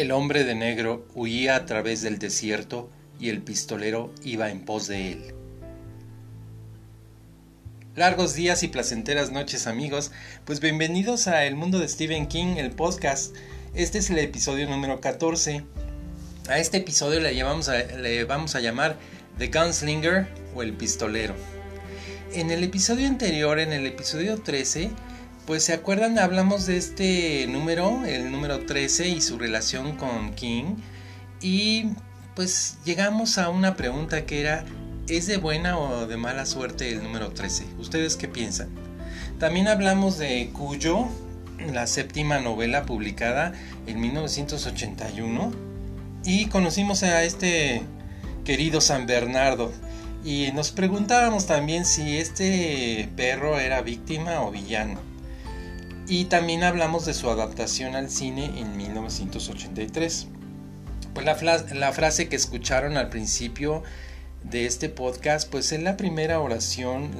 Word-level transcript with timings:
El 0.00 0.12
hombre 0.12 0.44
de 0.44 0.54
negro 0.54 1.06
huía 1.14 1.56
a 1.56 1.66
través 1.66 2.00
del 2.00 2.18
desierto 2.18 2.88
y 3.20 3.28
el 3.28 3.42
pistolero 3.42 4.14
iba 4.24 4.48
en 4.48 4.64
pos 4.64 4.86
de 4.86 5.12
él. 5.12 5.34
Largos 7.96 8.32
días 8.32 8.62
y 8.62 8.68
placenteras 8.68 9.30
noches 9.30 9.66
amigos, 9.66 10.10
pues 10.46 10.60
bienvenidos 10.60 11.26
a 11.26 11.44
El 11.44 11.54
Mundo 11.54 11.78
de 11.78 11.86
Stephen 11.86 12.28
King, 12.28 12.56
el 12.56 12.70
podcast. 12.70 13.36
Este 13.74 13.98
es 13.98 14.08
el 14.08 14.18
episodio 14.20 14.66
número 14.70 15.02
14. 15.02 15.64
A 16.48 16.58
este 16.58 16.78
episodio 16.78 17.20
le, 17.20 17.34
le 17.34 18.24
vamos 18.24 18.54
a 18.54 18.60
llamar 18.60 18.96
The 19.36 19.48
Gunslinger 19.48 20.28
o 20.54 20.62
el 20.62 20.72
pistolero. 20.72 21.34
En 22.32 22.50
el 22.50 22.64
episodio 22.64 23.06
anterior, 23.06 23.58
en 23.58 23.74
el 23.74 23.84
episodio 23.86 24.38
13, 24.38 24.92
pues 25.46 25.64
se 25.64 25.72
acuerdan, 25.72 26.18
hablamos 26.18 26.66
de 26.66 26.76
este 26.76 27.46
número, 27.48 28.04
el 28.06 28.30
número 28.30 28.60
13 28.66 29.08
y 29.08 29.20
su 29.20 29.38
relación 29.38 29.96
con 29.96 30.34
King. 30.34 30.76
Y 31.40 31.90
pues 32.34 32.78
llegamos 32.84 33.38
a 33.38 33.48
una 33.48 33.76
pregunta 33.76 34.26
que 34.26 34.40
era, 34.40 34.64
¿es 35.08 35.26
de 35.26 35.38
buena 35.38 35.78
o 35.78 36.06
de 36.06 36.16
mala 36.16 36.46
suerte 36.46 36.90
el 36.90 37.02
número 37.02 37.30
13? 37.30 37.64
¿Ustedes 37.78 38.16
qué 38.16 38.28
piensan? 38.28 38.68
También 39.38 39.68
hablamos 39.68 40.18
de 40.18 40.50
Cuyo, 40.52 41.08
la 41.72 41.86
séptima 41.86 42.38
novela 42.38 42.84
publicada 42.84 43.52
en 43.86 44.00
1981. 44.00 45.52
Y 46.24 46.46
conocimos 46.46 47.02
a 47.02 47.24
este 47.24 47.82
querido 48.44 48.80
San 48.80 49.06
Bernardo. 49.06 49.72
Y 50.24 50.52
nos 50.52 50.70
preguntábamos 50.70 51.46
también 51.46 51.86
si 51.86 52.18
este 52.18 53.08
perro 53.16 53.58
era 53.58 53.80
víctima 53.80 54.42
o 54.42 54.50
villano. 54.50 55.09
Y 56.10 56.24
también 56.24 56.64
hablamos 56.64 57.06
de 57.06 57.14
su 57.14 57.30
adaptación 57.30 57.94
al 57.94 58.10
cine 58.10 58.46
en 58.56 58.76
1983. 58.76 60.26
Pues 61.14 61.24
la, 61.24 61.92
frase 61.92 62.28
que 62.28 62.34
escucharon 62.34 62.96
al 62.96 63.10
principio 63.10 63.84
de 64.42 64.66
este 64.66 64.88
podcast, 64.88 65.48
pues 65.48 65.70
es 65.70 65.80
la 65.80 65.96
primera 65.96 66.40
oración, 66.40 67.12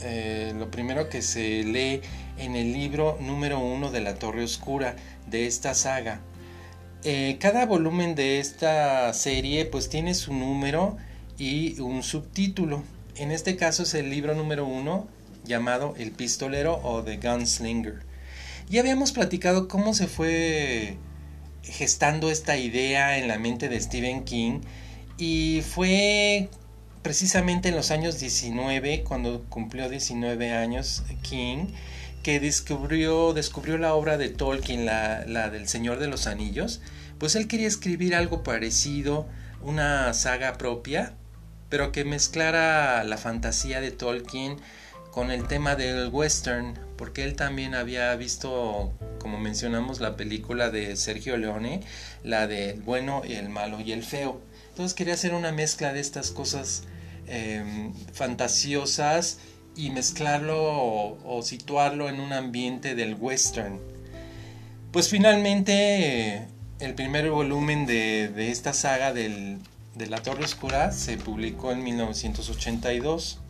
eh, 0.00 0.54
lo 0.56 0.70
primero 0.70 1.08
que 1.08 1.22
se 1.22 1.64
lee 1.64 2.02
en 2.38 2.54
el 2.54 2.72
libro 2.72 3.18
número 3.20 3.58
uno 3.58 3.90
de 3.90 4.00
la 4.00 4.14
Torre 4.14 4.44
Oscura 4.44 4.94
de 5.26 5.48
esta 5.48 5.74
saga. 5.74 6.20
Eh, 7.02 7.36
cada 7.40 7.66
volumen 7.66 8.14
de 8.14 8.38
esta 8.38 9.12
serie 9.12 9.66
pues 9.66 9.88
tiene 9.88 10.14
su 10.14 10.32
número 10.32 10.96
y 11.36 11.80
un 11.80 12.04
subtítulo. 12.04 12.84
En 13.16 13.32
este 13.32 13.56
caso 13.56 13.82
es 13.82 13.94
el 13.94 14.08
libro 14.08 14.36
número 14.36 14.66
uno 14.66 15.08
llamado 15.44 15.94
El 15.98 16.12
Pistolero 16.12 16.78
o 16.84 17.02
The 17.02 17.16
Gunslinger. 17.16 18.09
Ya 18.70 18.82
habíamos 18.82 19.10
platicado 19.10 19.66
cómo 19.66 19.94
se 19.94 20.06
fue 20.06 20.96
gestando 21.64 22.30
esta 22.30 22.56
idea 22.56 23.18
en 23.18 23.26
la 23.26 23.36
mente 23.36 23.68
de 23.68 23.80
Stephen 23.80 24.22
King 24.22 24.60
y 25.18 25.64
fue 25.68 26.48
precisamente 27.02 27.70
en 27.70 27.74
los 27.74 27.90
años 27.90 28.20
19, 28.20 29.02
cuando 29.02 29.44
cumplió 29.48 29.88
19 29.88 30.52
años 30.52 31.02
King, 31.22 31.66
que 32.22 32.38
descubrió, 32.38 33.32
descubrió 33.32 33.76
la 33.76 33.92
obra 33.92 34.16
de 34.16 34.28
Tolkien, 34.28 34.86
la, 34.86 35.24
la 35.26 35.50
del 35.50 35.66
Señor 35.66 35.98
de 35.98 36.06
los 36.06 36.28
Anillos, 36.28 36.80
pues 37.18 37.34
él 37.34 37.48
quería 37.48 37.66
escribir 37.66 38.14
algo 38.14 38.44
parecido, 38.44 39.26
una 39.62 40.14
saga 40.14 40.58
propia, 40.58 41.14
pero 41.70 41.90
que 41.90 42.04
mezclara 42.04 43.02
la 43.02 43.16
fantasía 43.16 43.80
de 43.80 43.90
Tolkien 43.90 44.58
con 45.10 45.30
el 45.30 45.46
tema 45.48 45.74
del 45.74 46.08
western, 46.08 46.78
porque 46.96 47.24
él 47.24 47.34
también 47.34 47.74
había 47.74 48.14
visto, 48.16 48.92
como 49.18 49.38
mencionamos, 49.38 50.00
la 50.00 50.16
película 50.16 50.70
de 50.70 50.96
Sergio 50.96 51.36
Leone, 51.36 51.80
la 52.22 52.46
de 52.46 52.70
El 52.70 52.82
bueno 52.82 53.22
el 53.24 53.48
malo 53.48 53.80
y 53.80 53.92
el 53.92 54.02
feo. 54.02 54.40
Entonces 54.68 54.94
quería 54.94 55.14
hacer 55.14 55.34
una 55.34 55.52
mezcla 55.52 55.92
de 55.92 56.00
estas 56.00 56.30
cosas 56.30 56.84
em, 57.26 57.92
fantasiosas 58.12 59.38
y 59.76 59.90
mezclarlo 59.90 61.18
o, 61.24 61.42
situarlo 61.42 62.08
en 62.08 62.20
un 62.20 62.32
ambiente 62.32 62.94
del 62.94 63.14
western. 63.14 63.80
Pues 64.92 65.08
finalmente 65.08 66.46
el 66.80 66.94
primer 66.94 67.30
volumen 67.30 67.86
de, 67.86 68.50
esta 68.50 68.72
saga 68.72 69.12
de 69.12 69.58
La 70.08 70.22
Torre 70.22 70.44
Oscura 70.44 70.92
se 70.92 71.16
publicó 71.16 71.72
en 71.72 71.82
1982 71.82 73.40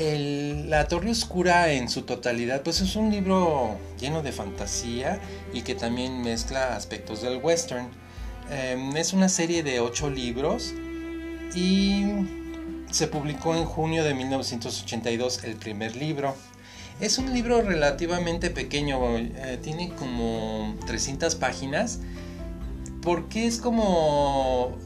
la 0.00 0.86
Torre 0.86 1.10
Oscura 1.10 1.72
en 1.72 1.88
su 1.88 2.02
totalidad, 2.02 2.62
pues 2.62 2.80
es 2.80 2.94
un 2.94 3.10
libro 3.10 3.76
lleno 3.98 4.22
de 4.22 4.30
fantasía 4.30 5.20
y 5.52 5.62
que 5.62 5.74
también 5.74 6.22
mezcla 6.22 6.76
aspectos 6.76 7.22
del 7.22 7.38
western. 7.38 7.88
Em, 8.50 8.96
es 8.96 9.12
una 9.12 9.28
serie 9.28 9.62
de 9.62 9.80
ocho 9.80 10.08
libros 10.08 10.72
y 11.54 12.04
se 12.90 13.08
publicó 13.08 13.54
en 13.54 13.64
junio 13.64 14.04
de 14.04 14.14
1982 14.14 15.44
el 15.44 15.56
primer 15.56 15.96
libro. 15.96 16.34
Es 17.00 17.18
un 17.18 17.32
libro 17.32 17.62
relativamente 17.62 18.50
pequeño, 18.50 19.18
eh, 19.18 19.58
tiene 19.62 19.90
como 19.94 20.76
300 20.86 21.34
páginas, 21.34 22.00
porque 23.02 23.46
es 23.46 23.58
como 23.58 24.76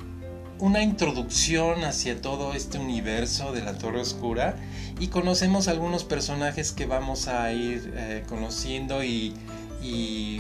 una 0.63 0.81
introducción 0.81 1.83
hacia 1.83 2.21
todo 2.21 2.55
este 2.55 2.79
universo 2.79 3.51
de 3.51 3.63
la 3.63 3.77
Torre 3.79 4.01
Oscura 4.01 4.55
y 5.01 5.09
conocemos 5.09 5.67
algunos 5.67 6.05
personajes 6.05 6.71
que 6.71 6.87
vamos 6.87 7.27
a 7.27 7.53
ir 7.53 7.93
eh, 7.97 8.23
conociendo 8.29 9.03
y, 9.03 9.35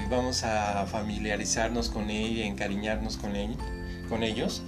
vamos 0.09 0.45
a 0.45 0.87
familiarizarnos 0.87 1.89
con 1.89 2.09
ella, 2.09 2.47
encariñarnos 2.47 3.17
con, 3.17 3.33
con 4.09 4.23
ellos. 4.23 4.63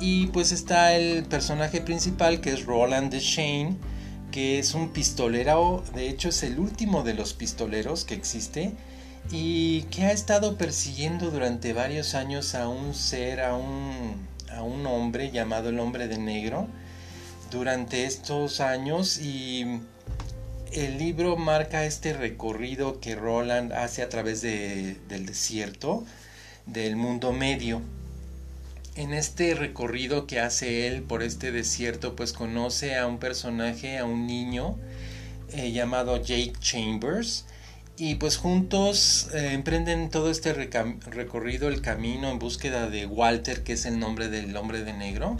Y 0.00 0.28
pues 0.28 0.52
está 0.52 0.94
el 0.94 1.24
personaje 1.24 1.82
principal 1.82 2.40
que 2.40 2.54
es 2.54 2.64
Roland 2.64 3.12
de 3.12 3.20
Shane, 3.20 3.76
que 4.32 4.58
es 4.58 4.72
un 4.72 4.88
pistolero, 4.88 5.84
de 5.94 6.08
hecho 6.08 6.30
es 6.30 6.42
el 6.44 6.58
último 6.58 7.02
de 7.02 7.12
los 7.12 7.34
pistoleros 7.34 8.06
que 8.06 8.14
existe 8.14 8.72
y 9.30 9.82
que 9.90 10.04
ha 10.04 10.12
estado 10.12 10.56
persiguiendo 10.56 11.30
durante 11.30 11.74
varios 11.74 12.14
años 12.14 12.54
a 12.54 12.68
un 12.68 12.94
ser, 12.94 13.40
a 13.40 13.54
un 13.54 14.33
a 14.56 14.62
un 14.62 14.86
hombre 14.86 15.30
llamado 15.30 15.68
el 15.68 15.78
hombre 15.78 16.08
de 16.08 16.18
negro 16.18 16.68
durante 17.50 18.04
estos 18.04 18.60
años 18.60 19.18
y 19.18 19.80
el 20.72 20.98
libro 20.98 21.36
marca 21.36 21.84
este 21.84 22.12
recorrido 22.12 23.00
que 23.00 23.14
Roland 23.14 23.72
hace 23.72 24.02
a 24.02 24.08
través 24.08 24.42
del 24.42 25.26
desierto 25.26 26.04
del 26.66 26.96
mundo 26.96 27.32
medio. 27.32 27.80
En 28.96 29.12
este 29.12 29.54
recorrido 29.54 30.26
que 30.26 30.40
hace 30.40 30.86
él 30.86 31.02
por 31.02 31.22
este 31.22 31.52
desierto, 31.52 32.16
pues 32.16 32.32
conoce 32.32 32.96
a 32.96 33.06
un 33.06 33.18
personaje, 33.18 33.98
a 33.98 34.04
un 34.04 34.26
niño 34.26 34.76
eh, 35.52 35.72
llamado 35.72 36.16
Jake 36.16 36.54
Chambers, 36.60 37.44
y 37.96 38.16
pues 38.16 38.36
juntos 38.36 39.28
eh, 39.34 39.52
emprenden 39.52 40.10
todo 40.10 40.30
este 40.30 40.52
recorrido, 40.52 41.68
el 41.68 41.80
camino 41.80 42.28
en 42.28 42.38
búsqueda 42.38 42.88
de 42.90 43.06
Walter, 43.06 43.62
que 43.62 43.74
es 43.74 43.86
el 43.86 44.00
nombre 44.00 44.28
del 44.28 44.56
hombre 44.56 44.82
de 44.82 44.92
negro. 44.92 45.36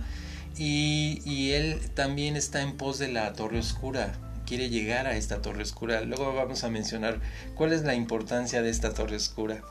Y, 0.56 1.50
él 1.50 1.80
también 1.94 2.36
está 2.36 2.62
en 2.62 2.76
pos 2.76 3.00
de 3.00 3.08
la 3.08 3.32
Torre 3.32 3.58
Oscura, 3.58 4.12
quiere 4.46 4.70
llegar 4.70 5.08
a 5.08 5.16
esta 5.16 5.42
Torre 5.42 5.62
Oscura. 5.62 6.02
Luego 6.02 6.32
vamos 6.32 6.62
a 6.62 6.70
mencionar 6.70 7.20
cuál 7.56 7.72
es 7.72 7.82
la 7.82 7.94
importancia 7.96 8.62
de 8.62 8.70
esta 8.70 8.94
Torre 8.94 9.16
Oscura. 9.16 9.62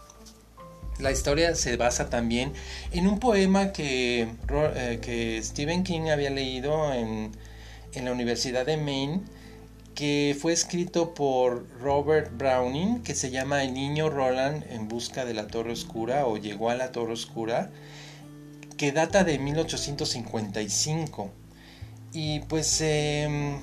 La 1.00 1.12
historia 1.12 1.56
se 1.56 1.78
basa 1.78 2.10
también 2.10 2.52
en 2.92 3.08
un 3.08 3.20
poema 3.20 3.72
que, 3.72 4.28
eh, 4.50 5.40
Stephen 5.42 5.84
King 5.84 6.10
había 6.12 6.30
leído 6.32 6.94
en 6.94 7.32
la 7.94 8.12
Universidad 8.12 8.66
de 8.66 8.76
Maine 8.76 9.22
que 9.96 10.36
fue 10.40 10.54
escrito 10.54 11.14
por 11.14 11.68
Robert 11.80 12.36
Browning, 12.38 13.04
que 13.04 13.16
se 13.16 13.32
llama 13.32 13.64
El 13.64 13.74
niño 13.74 14.10
Roland 14.10 14.64
en 14.70 14.88
busca 14.88 15.26
de 15.26 15.34
la 15.34 15.48
Torre 15.48 15.72
Oscura 15.72 16.26
o 16.26 16.38
llegó 16.38 16.70
a 16.70 16.76
la 16.76 16.92
Torre 16.92 17.14
Oscura, 17.14 17.72
que 18.78 18.92
data 18.92 19.24
de 19.24 19.40
1855. 19.40 21.32
Y 22.14 22.42
pues 22.42 22.82
em, 22.82 23.60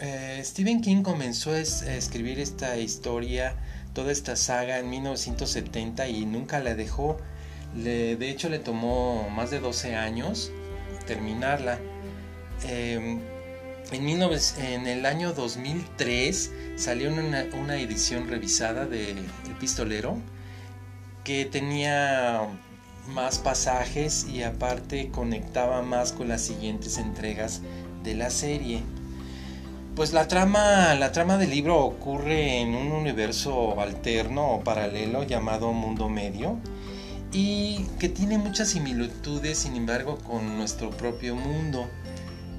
eh, 0.00 0.40
Stephen 0.44 0.80
King 0.80 1.02
comenzó 1.02 1.52
a 1.52 1.60
escribir 1.60 2.38
esta 2.40 2.76
historia, 2.76 3.56
toda 3.92 4.12
esta 4.12 4.36
saga 4.36 4.78
en 4.78 4.90
1970 4.90 6.08
y 6.08 6.26
nunca 6.26 6.60
la 6.60 6.74
dejó. 6.74 7.18
de 7.74 8.28
hecho 8.28 8.48
le 8.48 8.58
tomó 8.58 9.30
más 9.30 9.50
de 9.50 9.60
12 9.60 9.94
años 9.94 10.50
terminarla. 11.06 11.78
Em, 12.64 13.20
en, 13.92 14.86
el 14.86 15.06
año 15.06 15.32
2003 15.32 16.52
salió 16.76 17.12
una, 17.12 17.46
una 17.60 17.80
edición 17.80 18.28
revisada 18.28 18.86
de 18.86 19.10
El 19.10 19.54
Pistolero 19.58 20.16
que 21.24 21.44
tenía 21.44 22.48
más 23.08 23.38
pasajes 23.38 24.26
y 24.28 24.42
aparte 24.42 25.10
conectaba 25.10 25.82
más 25.82 26.12
con 26.12 26.28
las 26.28 26.42
siguientes 26.42 26.98
entregas 26.98 27.62
de 28.04 28.14
la 28.14 28.30
serie. 28.30 28.82
Pues 29.96 30.12
la 30.12 30.28
trama, 30.28 30.94
la 30.94 31.12
trama 31.12 31.36
del 31.36 31.50
libro 31.50 31.78
ocurre 31.78 32.60
en 32.60 32.74
un 32.74 32.92
universo 32.92 33.80
alterno 33.80 34.52
o 34.52 34.60
paralelo 34.64 35.24
llamado 35.24 35.72
Mundo 35.72 36.08
Medio 36.08 36.58
y 37.32 37.86
que 37.98 38.08
tiene 38.08 38.38
muchas 38.38 38.68
similitudes, 38.68 39.58
sin 39.58 39.76
embargo, 39.76 40.18
con 40.18 40.56
nuestro 40.56 40.90
propio 40.90 41.36
mundo. 41.36 41.88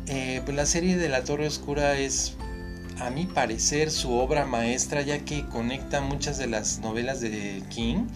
Eh, 0.08 0.42
pues 0.44 0.56
la 0.56 0.66
serie 0.66 0.98
de 0.98 1.10
la 1.10 1.24
Torre 1.24 1.48
Oscura 1.48 1.98
es, 1.98 2.36
a 3.00 3.10
mi 3.10 3.26
parecer, 3.26 3.92
su 3.92 4.14
obra 4.14 4.46
maestra, 4.46 5.02
ya 5.02 5.20
que 5.20 5.46
conecta 5.46 6.02
muchas 6.02 6.38
de 6.38 6.48
las 6.48 6.80
novelas 6.80 7.22
de 7.22 7.64
King 7.70 8.08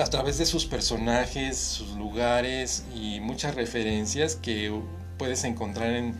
a 0.00 0.04
través 0.10 0.38
de 0.38 0.46
sus 0.46 0.66
personajes, 0.66 1.58
sus 1.58 1.96
lugares 1.96 2.84
y 2.94 3.20
muchas 3.20 3.54
referencias 3.54 4.36
que 4.36 4.72
puedes 5.16 5.44
encontrar 5.44 5.92
en, 5.92 6.14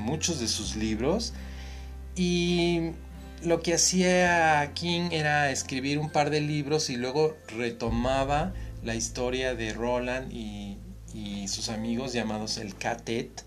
muchos 0.00 0.40
de 0.40 0.48
sus 0.48 0.76
libros. 0.76 1.32
Y 2.16 2.90
lo 3.42 3.60
que 3.62 3.74
hacía 3.74 4.70
King 4.74 5.10
era 5.12 5.50
escribir 5.50 5.98
un 5.98 6.10
par 6.10 6.30
de 6.30 6.40
libros 6.40 6.90
y 6.90 6.96
luego 6.96 7.36
retomaba 7.56 8.52
la 8.82 8.94
historia 8.94 9.54
de 9.54 9.72
Roland 9.72 10.32
y, 10.32 10.78
sus 11.46 11.68
amigos 11.68 12.12
llamados 12.12 12.56
el 12.56 12.76
Catet. 12.76 13.44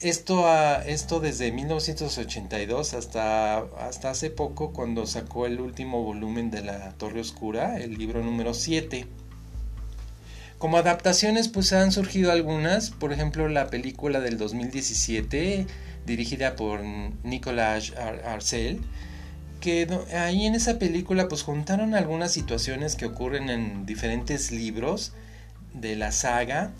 Esto, 0.00 0.46
esto 0.86 1.18
desde 1.18 1.50
1982 1.50 2.94
hasta, 2.94 3.58
hasta 3.58 4.10
hace 4.10 4.30
poco 4.30 4.72
cuando 4.72 5.06
sacó 5.06 5.44
el 5.44 5.58
último 5.58 6.04
volumen 6.04 6.52
de 6.52 6.62
La 6.62 6.92
Torre 6.92 7.20
Oscura, 7.20 7.78
el 7.78 7.98
libro 7.98 8.22
número 8.22 8.54
7. 8.54 9.08
Como 10.58 10.76
adaptaciones 10.76 11.48
pues 11.48 11.72
han 11.72 11.90
surgido 11.90 12.30
algunas, 12.30 12.90
por 12.90 13.12
ejemplo 13.12 13.48
la 13.48 13.70
película 13.70 14.20
del 14.20 14.38
2017 14.38 15.66
dirigida 16.06 16.54
por 16.54 16.80
Nicolas 17.24 17.92
Arcel, 18.24 18.80
que 19.60 19.88
ahí 20.16 20.46
en 20.46 20.54
esa 20.54 20.78
película 20.78 21.26
pues 21.26 21.42
juntaron 21.42 21.96
algunas 21.96 22.30
situaciones 22.30 22.94
que 22.94 23.06
ocurren 23.06 23.50
en 23.50 23.84
diferentes 23.84 24.52
libros 24.52 25.12
de 25.74 25.96
la 25.96 26.12
saga 26.12 26.70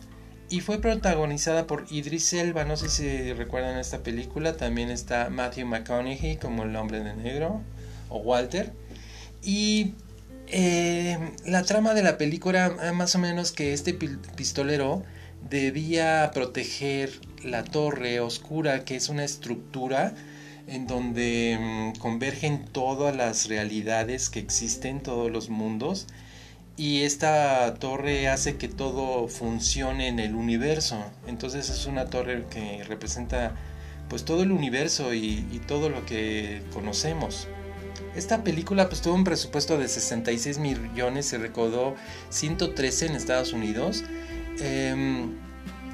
y 0.51 0.61
fue 0.61 0.81
protagonizada 0.81 1.67
por 1.67 1.87
Idris 1.91 2.33
Elba, 2.33 2.65
no 2.65 2.77
sé 2.77 2.89
si 2.89 3.33
recuerdan 3.33 3.79
esta 3.79 4.03
película, 4.03 4.57
también 4.57 4.91
está 4.91 5.29
Matthew 5.31 5.67
McConaughey 5.67 6.37
como 6.37 6.63
el 6.63 6.75
hombre 6.77 7.01
de 7.01 7.15
negro 7.15 7.61
o 8.09 8.19
Walter 8.19 8.73
y 9.43 9.95
eh, 10.47 11.19
la 11.45 11.63
trama 11.63 11.95
de 11.95 12.03
la 12.03 12.17
película 12.17 12.75
era 12.81 12.93
más 12.93 13.15
o 13.15 13.19
menos 13.19 13.53
que 13.53 13.73
este 13.73 13.93
pistolero 13.93 15.03
debía 15.49 16.31
proteger 16.33 17.11
la 17.45 17.65
torre 17.65 18.21
oscura, 18.21 18.85
que 18.85 18.97
es 18.97 19.09
una 19.09 19.25
estructura 19.25 20.15
en 20.67 20.87
donde 20.87 21.59
mm, 21.61 21.99
convergen 21.99 22.65
todas 22.65 23.15
las 23.15 23.49
realidades 23.49 24.31
que 24.31 24.41
existen, 24.41 25.03
todos 25.03 25.31
los 25.31 25.49
mundos, 25.49 26.07
y 26.79 27.03
esta 27.03 27.75
torre 27.75 28.29
hace 28.29 28.57
que 28.57 28.69
todo 28.69 29.27
funcione 29.27 30.07
en 30.07 30.21
el 30.21 30.37
universo. 30.37 30.97
Entonces 31.27 31.69
es 31.71 31.87
una 31.87 32.07
torre 32.07 32.45
que 32.49 32.85
representa 32.85 33.53
pues 34.09 34.25
todo 34.25 34.45
el 34.45 34.53
universo 34.53 35.13
y, 35.13 35.61
todo 35.67 35.91
lo 35.91 36.07
que 36.07 36.63
conocemos. 36.73 37.49
Esta 38.15 38.45
película 38.45 38.89
pues 38.89 39.03
tuvo 39.03 39.15
un 39.15 39.25
presupuesto 39.25 39.77
de 39.77 39.89
66 39.89 40.59
millones, 40.59 41.27
se 41.27 41.39
recaudó 41.39 41.97
113 42.31 43.07
en 43.07 43.17
Estados 43.17 43.53
Unidos. 43.53 44.05
Em, 44.61 45.35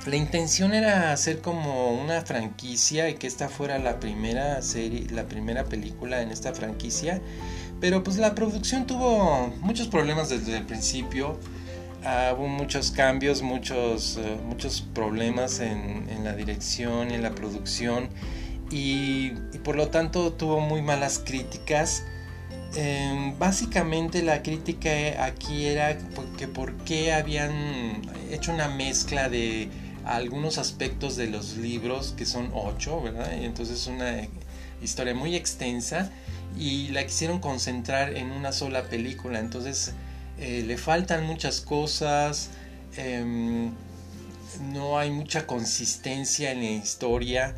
la 0.07 0.17
intención 0.17 0.75
era 0.75 1.13
hacer 1.13 1.41
como 1.41 1.93
una 1.99 2.21
franquicia 2.21 3.09
y 3.09 3.15
que 3.15 3.27
esta 3.27 3.49
fuera 3.49 3.79
la 3.79 4.01
primera 4.01 4.61
serie, 4.61 5.07
la 5.11 5.25
primera 5.25 5.65
película 5.65 6.21
en 6.21 6.31
esta 6.31 6.53
franquicia. 6.53 7.23
Pero 7.81 8.03
pues 8.03 8.17
la 8.17 8.35
producción 8.35 8.87
tuvo 8.87 9.49
muchos 9.61 9.89
problemas 9.89 10.29
desde 10.29 10.57
el 10.57 10.65
principio. 10.65 11.39
Ah, 12.05 12.35
hubo 12.37 12.49
muchos 12.49 12.91
cambios, 12.91 13.43
muchos, 13.43 14.19
eh, 14.19 14.37
muchos 14.45 14.83
problemas 14.83 15.61
en, 15.61 16.23
la 16.23 16.35
dirección 16.35 17.11
en 17.11 17.23
la 17.23 17.35
producción. 17.35 18.09
Y, 18.71 19.31
por 19.63 19.77
lo 19.77 19.89
tanto 19.89 20.33
tuvo 20.33 20.61
muy 20.61 20.83
malas 20.83 21.19
críticas. 21.19 22.05
Em, 22.77 23.39
básicamente 23.39 24.23
la 24.23 24.43
crítica 24.43 24.91
aquí 25.25 25.67
era 25.67 25.97
que 26.37 26.49
por 26.49 26.75
qué 26.79 27.13
habían 27.13 28.03
hecho 28.31 28.53
una 28.53 28.69
mezcla 28.69 29.29
de 29.29 29.69
algunos 30.05 30.59
aspectos 30.59 31.17
de 31.17 31.29
los 31.29 31.57
libros, 31.57 32.15
que 32.17 32.27
son 32.27 32.51
ocho, 32.53 33.01
¿verdad? 33.01 33.31
Y 33.41 33.45
entonces 33.45 33.81
es 33.81 33.87
una 33.87 34.29
historia 34.83 35.15
muy 35.15 35.37
extensa 35.37 36.11
y 36.59 36.89
la 36.89 37.05
quisieron 37.05 37.41
concentrar 37.41 38.17
en 38.17 38.31
una 38.31 38.53
sola 38.53 38.85
película. 38.85 39.41
Entonces 39.41 39.93
eh, 40.39 40.63
le 40.67 40.77
faltan 40.79 41.25
muchas 41.27 41.61
cosas, 41.61 42.51
em, 42.97 43.73
no 44.73 44.99
hay 44.99 45.11
mucha 45.11 45.47
consistencia 45.47 46.53
en 46.53 46.61
la 46.61 46.71
historia. 46.71 47.55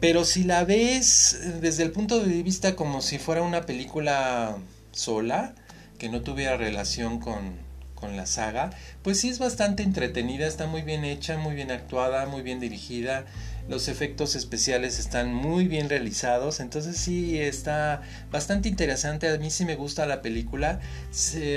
Pero 0.00 0.24
si 0.24 0.44
la 0.44 0.64
ves 0.64 1.60
desde 1.60 1.82
el 1.82 1.92
punto 1.92 2.20
de 2.22 2.42
vista 2.42 2.76
como 2.76 3.00
si 3.00 3.18
fuera 3.18 3.42
una 3.42 3.62
película 3.64 4.56
sola, 4.92 5.54
que 5.98 6.08
no 6.10 6.20
tuviera 6.20 6.56
relación 6.56 7.18
con, 7.18 7.65
con 7.96 8.16
la 8.16 8.26
saga, 8.26 8.70
pues 9.02 9.18
sí 9.18 9.28
es 9.28 9.40
bastante 9.40 9.82
entretenida, 9.82 10.46
está 10.46 10.66
muy 10.66 10.82
bien 10.82 11.04
hecha, 11.04 11.36
muy 11.36 11.56
bien 11.56 11.72
actuada, 11.72 12.26
muy 12.26 12.42
bien 12.42 12.60
dirigida, 12.60 13.24
los 13.68 13.88
efectos 13.88 14.36
especiales 14.36 15.00
están 15.00 15.34
muy 15.34 15.66
bien 15.66 15.88
realizados, 15.88 16.60
entonces 16.60 16.96
sí 16.96 17.40
está 17.40 18.02
bastante 18.30 18.68
interesante, 18.68 19.28
a 19.28 19.38
mí 19.38 19.50
sí 19.50 19.64
me 19.64 19.74
gusta 19.74 20.06
la 20.06 20.22
película, 20.22 20.78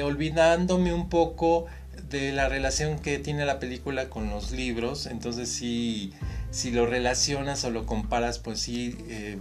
olvidándome 0.03 0.91
un 0.91 1.09
poco 1.09 1.67
de 2.09 2.31
la 2.31 2.49
relación 2.49 2.97
que 2.97 3.19
tiene 3.19 3.45
la 3.45 3.59
película 3.59 4.09
con 4.09 4.31
los 4.31 4.51
libros, 4.51 5.05
entonces 5.05 5.49
sí, 5.49 6.13
si 6.49 6.71
lo 6.71 6.87
relacionas 6.87 7.63
o 7.65 7.69
lo 7.69 7.85
comparas, 7.85 8.39
pues 8.39 8.59
sí... 8.59 8.97
Eh, 9.09 9.37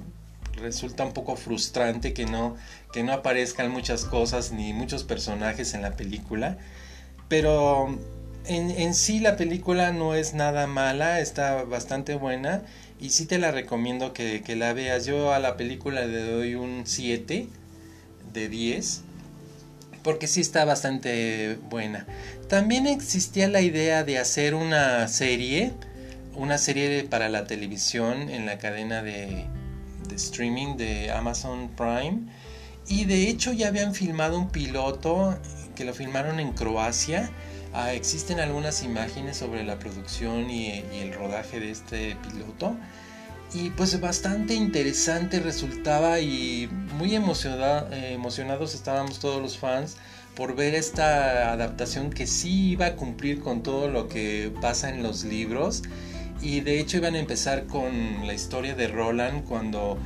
resulta 0.59 1.05
un 1.05 1.13
poco 1.13 1.37
frustrante 1.37 2.13
que 2.13 2.27
no, 2.27 2.57
que 2.93 3.03
no 3.03 3.13
aparezcan 3.13 3.71
muchas 3.71 4.05
cosas 4.05 4.53
ni 4.53 4.73
muchos 4.73 5.05
personajes 5.05 5.75
en 5.75 5.83
la 5.83 5.93
película. 5.97 6.59
Pero 7.29 7.99
en, 8.47 8.95
sí 8.95 9.21
la 9.21 9.37
película 9.37 9.93
no 9.93 10.15
es 10.15 10.35
nada 10.35 10.67
mala, 10.67 11.21
está 11.21 11.65
bastante 11.65 12.15
buena 12.15 12.63
y 12.99 13.11
sí 13.11 13.27
te 13.27 13.39
la 13.39 13.51
recomiendo 13.51 14.13
que, 14.13 14.43
la 14.57 14.73
veas. 14.73 15.07
Yo 15.07 15.33
a 15.33 15.39
la 15.39 15.57
película 15.57 16.05
le 16.07 16.23
doy 16.23 16.55
un 16.55 16.83
7 16.87 17.49
de 18.33 18.49
10 18.49 19.03
porque 20.03 20.27
sí 20.27 20.41
está 20.41 20.65
bastante 20.65 21.59
buena. 21.69 22.07
También 22.49 22.87
existía 22.87 23.49
la 23.49 23.61
idea 23.61 24.05
de 24.05 24.19
hacer 24.19 24.55
una 24.55 25.07
serie, 25.09 25.73
una 26.35 26.57
serie 26.57 27.05
para 27.05 27.29
la 27.29 27.45
televisión 27.45 28.31
en 28.31 28.47
la 28.47 28.59
cadena 28.59 29.03
de, 29.03 29.45
de 30.09 30.17
streaming 30.17 30.77
de 30.77 31.11
Amazon 31.11 31.69
Prime. 31.77 32.21
Y 32.87 33.05
de 33.05 33.29
hecho 33.29 33.53
ya 33.53 33.69
habían 33.69 33.95
filmado 33.95 34.39
un 34.39 34.49
piloto 34.49 35.39
que 35.79 35.85
lo 35.85 35.95
filmaron 35.95 36.41
en 36.41 36.53
Croacia. 36.53 37.31
Ah, 37.73 37.93
existen 37.93 38.41
algunas 38.41 38.83
imágenes 38.83 39.37
sobre 39.37 39.63
la 39.63 39.79
producción 39.79 40.51
y, 40.51 40.83
el 40.93 41.15
rodaje 41.15 41.61
de 41.61 41.71
este 41.71 42.17
piloto. 42.17 42.77
Y 43.55 43.71
pues 43.71 43.99
bastante 44.01 44.55
interesante 44.55 45.39
resultaba 45.39 46.19
y 46.19 46.69
muy 46.99 47.15
emocionados 47.15 48.75
estábamos 48.75 49.21
todos 49.21 49.41
los 49.41 49.57
fans 49.57 49.97
por 50.35 50.57
ver 50.57 50.75
esta 50.75 51.53
adaptación 51.53 52.11
que 52.11 52.27
sí 52.27 52.71
iba 52.71 52.87
a 52.87 52.97
cumplir 52.97 53.41
con 53.41 53.63
todo 53.63 53.89
lo 53.89 54.09
que 54.09 54.53
pasa 54.61 54.91
en 54.91 55.05
los 55.05 55.23
libros. 55.23 55.85
Y 56.43 56.61
de 56.61 56.81
hecho 56.81 56.97
iban 56.97 57.15
a 57.15 57.21
empezar 57.21 57.67
con 57.67 58.27
la 58.27 58.35
historia 58.35 58.75
de 58.75 58.89
Roland 58.89 59.45
cuando 59.45 59.97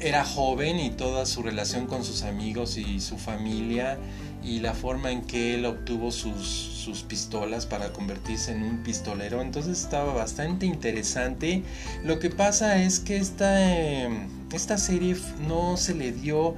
era 0.00 0.24
joven 0.24 0.80
y 0.80 0.90
toda 0.90 1.26
su 1.26 1.42
relación 1.42 1.86
con 1.86 2.04
sus 2.04 2.22
amigos 2.22 2.78
y 2.78 3.00
su 3.00 3.18
familia 3.18 3.98
y 4.44 4.60
la 4.60 4.74
forma 4.74 5.10
en 5.10 5.22
que 5.22 5.54
él 5.54 5.64
obtuvo 5.64 6.12
sus, 6.12 6.46
sus, 6.46 7.02
pistolas 7.02 7.64
para 7.64 7.92
convertirse 7.92 8.52
en 8.52 8.62
un 8.62 8.82
pistolero. 8.82 9.40
Entonces 9.40 9.80
estaba 9.80 10.12
bastante 10.12 10.66
interesante. 10.66 11.62
Lo 12.04 12.18
que 12.18 12.28
pasa 12.28 12.82
es 12.82 13.00
que 13.00 13.16
esta, 13.16 13.72
em, 13.72 14.28
esta 14.52 14.76
serie 14.76 15.16
no 15.48 15.76
se 15.78 15.94
le 15.94 16.12
dio 16.12 16.54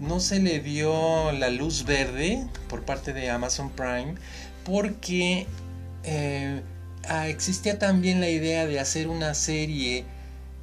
no 0.00 0.18
se 0.18 0.40
le 0.40 0.58
dio 0.58 1.30
la 1.30 1.48
luz 1.50 1.84
verde 1.84 2.44
por 2.68 2.82
parte 2.84 3.12
de 3.12 3.30
Amazon 3.30 3.70
Prime 3.70 4.16
porque 4.64 5.46
eh, 6.02 6.60
ah, 7.08 7.28
existía 7.28 7.78
también 7.78 8.20
la 8.20 8.28
idea 8.28 8.66
de 8.66 8.80
hacer 8.80 9.06
una 9.06 9.34
serie 9.34 10.04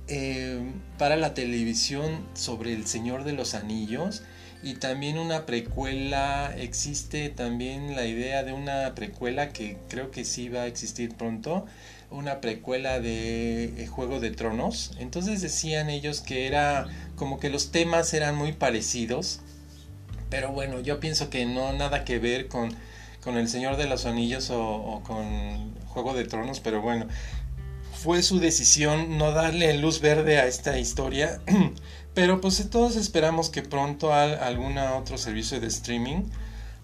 em, 0.08 0.74
para 0.98 1.16
la 1.16 1.34
televisión 1.34 2.26
sobre 2.34 2.74
el 2.74 2.86
Señor 2.86 3.24
de 3.24 3.32
los 3.32 3.54
Anillos 3.54 4.24
y 4.62 4.76
también 4.76 5.18
una 5.18 5.46
precuela, 5.46 6.54
existe 6.58 7.30
también 7.30 7.96
la 7.96 8.06
idea 8.06 8.44
de 8.44 8.54
una 8.54 8.94
precuela 8.96 9.50
que 9.50 9.78
creo 9.88 10.12
que 10.12 10.26
sí 10.26 10.50
va 10.50 10.64
a 10.64 10.68
existir 10.68 11.16
pronto, 11.16 11.66
una 12.12 12.42
precuela 12.42 13.00
de 13.00 13.66
eh, 13.84 13.88
Juego 13.88 14.20
de 14.20 14.32
Tronos. 14.32 14.92
Entonces 15.00 15.42
decían 15.42 15.90
ellos 15.90 16.22
que 16.22 16.48
era 16.48 16.88
como 17.16 17.40
que 17.40 17.50
los 17.50 17.72
temas 17.72 18.14
eran 18.14 18.36
muy 18.36 18.54
parecidos, 18.54 19.42
pero 20.30 20.52
bueno, 20.52 20.80
yo 20.80 21.00
pienso 21.00 21.30
que 21.30 21.46
no 21.46 21.74
nada 21.74 22.04
que 22.06 22.20
ver 22.20 22.48
con 22.48 22.76
con 23.22 23.38
El 23.38 23.48
Señor 23.48 23.78
de 23.78 23.88
los 23.88 24.06
Anillos 24.06 24.50
o, 24.52 25.02
con 25.06 25.74
Juego 25.88 26.14
de 26.14 26.26
Tronos, 26.26 26.60
pero 26.60 26.82
bueno, 26.82 27.08
fue 27.94 28.24
su 28.24 28.40
decisión 28.40 29.18
no 29.18 29.32
darle 29.32 29.74
luz 29.78 30.00
verde 30.00 30.40
a 30.40 30.48
esta 30.48 30.78
historia. 30.80 31.42
pero 32.14 32.42
pues 32.42 32.70
todos 32.70 32.96
esperamos 32.96 33.50
que 33.50 33.62
pronto 33.62 34.14
algún 34.14 34.78
otro 34.78 35.18
servicio 35.18 35.60
de 35.60 35.68
streaming, 35.68 36.24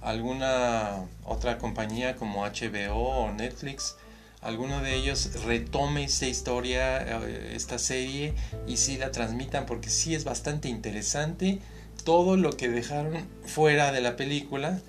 alguna 0.02 1.06
otra 1.26 1.58
compañía 1.58 2.16
como 2.16 2.46
HBO 2.46 2.96
o 2.96 3.32
Netflix, 3.32 3.96
alguno 4.42 4.82
de 4.82 4.96
ellos 4.96 5.44
retome 5.44 6.04
esta 6.04 6.28
historia, 6.28 7.02
eh, 7.02 7.54
esta 7.56 7.80
serie 7.80 8.34
y 8.68 8.78
sí 8.78 8.98
la 8.98 9.12
transmitan 9.12 9.66
porque 9.66 9.90
sí 9.90 10.14
es 10.14 10.24
bastante 10.24 10.70
interesante 10.70 11.60
todo 12.04 12.38
lo 12.38 12.52
que 12.52 12.70
dejaron 12.70 13.28
fuera 13.46 13.92
de 13.92 14.02
la 14.02 14.16
película 14.16 14.80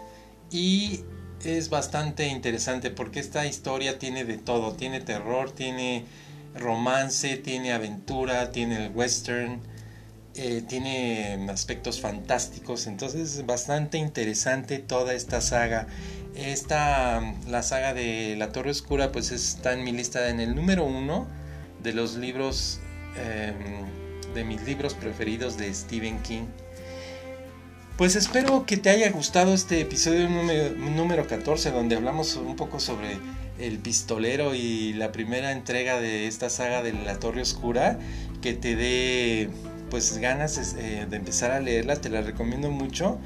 y 0.50 1.00
es 1.42 1.70
bastante 1.70 2.28
interesante 2.28 2.90
porque 2.90 3.20
esta 3.20 3.46
historia 3.46 3.98
tiene 3.98 4.24
de 4.24 4.36
todo, 4.36 4.72
tiene 4.72 5.00
terror, 5.00 5.50
tiene 5.50 6.04
romance, 6.54 7.36
tiene 7.38 7.72
aventura, 7.72 8.52
tiene 8.52 8.86
el 8.86 8.92
western, 8.92 9.60
eh, 10.36 10.62
tiene 10.68 11.48
aspectos 11.50 12.00
fantásticos, 12.00 12.86
entonces 12.86 13.36
es 13.36 13.46
bastante 13.46 13.96
interesante 13.96 14.78
toda 14.78 15.14
esta 15.14 15.40
saga. 15.40 15.86
Esta, 16.34 17.34
la 17.48 17.62
saga 17.62 17.94
de 17.94 18.36
La 18.36 18.52
Torre 18.52 18.70
Oscura, 18.70 19.12
pues 19.12 19.30
está 19.32 19.72
en 19.72 19.82
mi 19.84 19.92
lista 19.92 20.28
en 20.28 20.40
el 20.40 20.54
número 20.54 20.84
uno 20.84 21.26
de 21.82 21.94
los 21.94 22.16
libros, 22.16 22.80
em, 23.16 24.34
de 24.34 24.44
mis 24.44 24.62
libros 24.64 24.92
preferidos 24.92 25.56
de 25.56 25.72
Stephen 25.72 26.20
King. 26.22 26.44
Pues 27.96 28.14
espero 28.14 28.66
que 28.66 28.76
te 28.76 28.90
haya 28.90 29.10
gustado 29.10 29.54
este 29.54 29.80
episodio 29.80 30.28
número, 30.28 31.26
14 31.26 31.70
donde 31.70 31.96
hablamos 31.96 32.36
un 32.36 32.54
poco 32.54 32.78
sobre 32.78 33.16
el 33.58 33.78
pistolero 33.78 34.54
y 34.54 34.92
la 34.92 35.12
primera 35.12 35.50
entrega 35.52 35.98
de 35.98 36.26
esta 36.26 36.50
saga 36.50 36.82
de 36.82 36.92
la 36.92 37.18
Torre 37.18 37.40
Oscura, 37.40 37.98
que 38.42 38.52
te 38.52 38.76
dé 38.76 39.48
pues 39.90 40.18
ganas 40.18 40.74
eh, 40.78 41.06
de 41.08 41.16
empezar 41.16 41.50
a 41.50 41.60
leerla, 41.60 41.96
te 41.96 42.08
la 42.08 42.22
recomiendo 42.22 42.70
mucho. 42.70 43.18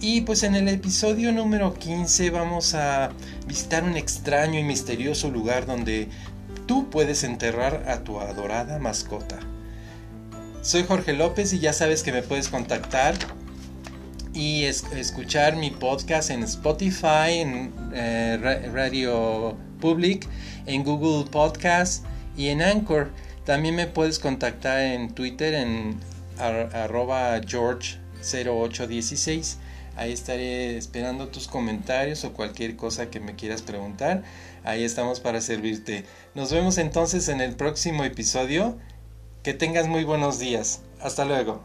Y 0.00 0.22
pues 0.22 0.42
en 0.44 0.54
el 0.54 0.68
episodio 0.68 1.30
número 1.30 1.74
15 1.74 2.30
vamos 2.30 2.74
a 2.74 3.10
visitar 3.46 3.84
un 3.84 3.96
extraño 3.96 4.58
y 4.58 4.64
misterioso 4.64 5.30
lugar 5.30 5.66
donde 5.66 6.08
tú 6.66 6.88
puedes 6.88 7.22
enterrar 7.22 7.84
a 7.86 8.02
tu 8.02 8.18
adorada 8.18 8.78
mascota. 8.78 9.38
Soy 10.62 10.84
Jorge 10.84 11.12
López 11.12 11.52
y 11.52 11.58
ya 11.58 11.72
sabes 11.72 12.02
que 12.02 12.12
me 12.12 12.22
puedes 12.22 12.48
contactar 12.48 13.14
y 14.32 14.64
escuchar 14.64 15.56
mi 15.56 15.70
podcast 15.70 16.30
en 16.30 16.44
Spotify, 16.44 17.40
en 17.40 17.72
eh, 17.92 18.68
Radio 18.72 19.56
Public, 19.80 20.28
en 20.66 20.84
Google 20.84 21.30
Podcast 21.30 22.04
y 22.36 22.48
en 22.48 22.62
Anchor. 22.62 23.10
También 23.50 23.74
me 23.74 23.88
puedes 23.88 24.20
contactar 24.20 24.78
en 24.78 25.12
Twitter 25.12 25.54
en 25.54 25.98
arroba 26.38 27.36
George0816. 27.40 29.56
Ahí 29.96 30.12
estaré 30.12 30.76
esperando 30.76 31.26
tus 31.26 31.48
comentarios 31.48 32.22
o 32.22 32.32
cualquier 32.32 32.76
cosa 32.76 33.10
que 33.10 33.18
me 33.18 33.34
quieras 33.34 33.62
preguntar. 33.62 34.22
Ahí 34.62 34.84
estamos 34.84 35.18
para 35.18 35.40
servirte. 35.40 36.04
Nos 36.36 36.52
vemos 36.52 36.78
entonces 36.78 37.28
en 37.28 37.40
el 37.40 37.56
próximo 37.56 38.04
episodio. 38.04 38.78
Que 39.42 39.52
tengas 39.52 39.88
muy 39.88 40.04
buenos 40.04 40.38
días. 40.38 40.82
Hasta 41.00 41.24
luego. 41.24 41.60